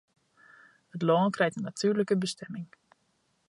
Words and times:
It 0.95 1.03
lân 1.09 1.31
krijt 1.35 1.55
in 1.57 1.61
natuerlike 1.67 2.15
bestimming. 2.21 2.67